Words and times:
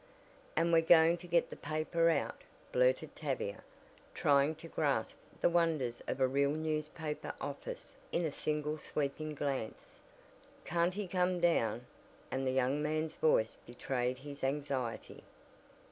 "And 0.55 0.73
we're 0.73 0.81
going 0.81 1.17
to 1.17 1.27
get 1.27 1.51
the 1.51 1.55
paper 1.55 2.09
out," 2.09 2.41
blurted 2.71 3.15
Tavia, 3.15 3.63
trying 4.15 4.55
to 4.55 4.67
grasp 4.67 5.15
the 5.41 5.47
wonders 5.47 6.01
of 6.07 6.19
a 6.19 6.27
real 6.27 6.49
newspaper 6.49 7.33
office 7.39 7.95
in 8.11 8.25
a 8.25 8.31
single 8.31 8.79
sweeping 8.79 9.35
glance. 9.35 9.99
"Can't 10.65 10.95
he 10.95 11.07
come 11.07 11.39
down?" 11.39 11.85
and 12.31 12.47
the 12.47 12.51
young 12.51 12.81
man's 12.81 13.13
voice 13.13 13.59
betrayed 13.67 14.17
his 14.17 14.43
anxiety. 14.43 15.21